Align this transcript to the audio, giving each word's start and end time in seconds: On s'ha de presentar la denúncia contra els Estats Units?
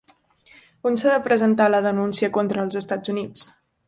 On 0.91 0.95
s'ha 1.01 1.11
de 1.15 1.19
presentar 1.27 1.67
la 1.73 1.81
denúncia 1.87 2.31
contra 2.39 2.65
els 2.65 2.79
Estats 2.81 3.13
Units? 3.15 3.45